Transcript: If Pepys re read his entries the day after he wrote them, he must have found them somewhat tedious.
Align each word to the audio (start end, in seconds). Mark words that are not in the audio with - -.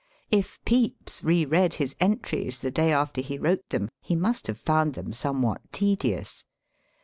If 0.31 0.57
Pepys 0.65 1.23
re 1.23 1.45
read 1.45 1.75
his 1.75 1.95
entries 1.99 2.57
the 2.57 2.71
day 2.71 2.91
after 2.91 3.21
he 3.21 3.37
wrote 3.37 3.69
them, 3.69 3.87
he 4.01 4.15
must 4.15 4.47
have 4.47 4.57
found 4.57 4.95
them 4.95 5.13
somewhat 5.13 5.61
tedious. 5.71 6.43